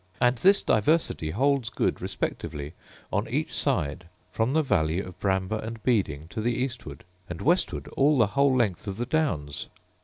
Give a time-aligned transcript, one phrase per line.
[0.19, 2.73] And this diversity holds good respectively
[3.13, 7.87] on each side from the valley of Bramber and Beeding to the eastward, and westward
[7.89, 9.69] all the whole length of the downs.